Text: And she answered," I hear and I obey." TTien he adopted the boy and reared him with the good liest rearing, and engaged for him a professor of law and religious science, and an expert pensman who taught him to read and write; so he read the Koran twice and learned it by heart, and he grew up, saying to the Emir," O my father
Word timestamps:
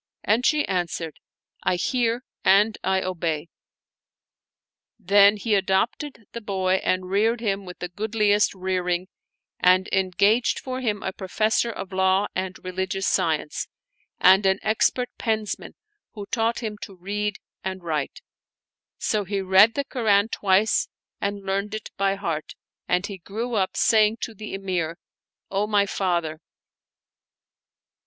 And 0.23 0.43
she 0.47 0.67
answered," 0.67 1.19
I 1.63 1.75
hear 1.75 2.23
and 2.43 2.75
I 2.83 3.03
obey." 3.03 3.49
TTien 4.99 5.37
he 5.37 5.53
adopted 5.53 6.25
the 6.31 6.41
boy 6.41 6.81
and 6.83 7.11
reared 7.11 7.39
him 7.39 7.65
with 7.65 7.77
the 7.77 7.87
good 7.89 8.15
liest 8.15 8.55
rearing, 8.55 9.09
and 9.59 9.87
engaged 9.93 10.57
for 10.59 10.81
him 10.81 11.03
a 11.03 11.13
professor 11.13 11.69
of 11.69 11.93
law 11.93 12.25
and 12.33 12.57
religious 12.65 13.07
science, 13.07 13.67
and 14.19 14.43
an 14.47 14.57
expert 14.63 15.09
pensman 15.19 15.75
who 16.13 16.25
taught 16.31 16.63
him 16.63 16.79
to 16.81 16.95
read 16.95 17.35
and 17.63 17.83
write; 17.83 18.21
so 18.97 19.23
he 19.23 19.39
read 19.39 19.75
the 19.75 19.85
Koran 19.85 20.29
twice 20.29 20.87
and 21.19 21.45
learned 21.45 21.75
it 21.75 21.91
by 21.95 22.15
heart, 22.15 22.55
and 22.87 23.05
he 23.05 23.19
grew 23.19 23.53
up, 23.53 23.77
saying 23.77 24.17
to 24.21 24.33
the 24.33 24.55
Emir," 24.55 24.97
O 25.51 25.67
my 25.67 25.85
father 25.85 26.39